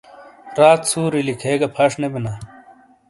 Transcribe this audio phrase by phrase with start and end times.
[0.59, 2.33] رات سُوری لکھے گہ پھش نے بینا۔